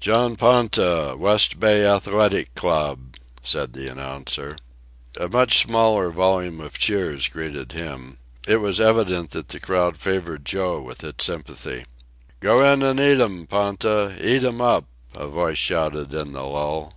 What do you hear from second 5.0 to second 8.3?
A much smaller volume of cheers greeted him.